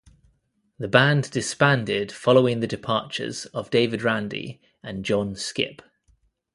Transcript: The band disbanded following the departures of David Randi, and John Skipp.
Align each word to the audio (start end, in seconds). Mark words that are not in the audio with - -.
The 0.79 0.87
band 0.87 1.29
disbanded 1.29 2.11
following 2.11 2.59
the 2.59 2.65
departures 2.65 3.45
of 3.45 3.69
David 3.69 4.01
Randi, 4.01 4.59
and 4.81 5.05
John 5.05 5.35
Skipp. 5.35 5.83